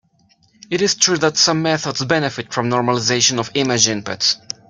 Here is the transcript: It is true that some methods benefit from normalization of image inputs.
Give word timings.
It 0.71 0.81
is 0.81 0.95
true 0.95 1.19
that 1.19 1.37
some 1.37 1.61
methods 1.61 2.03
benefit 2.03 2.51
from 2.51 2.71
normalization 2.71 3.37
of 3.37 3.51
image 3.53 3.85
inputs. 3.85 4.35